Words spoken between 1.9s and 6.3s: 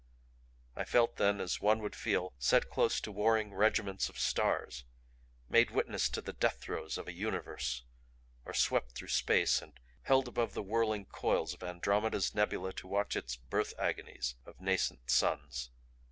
feel set close to warring regiments of stars, made witness to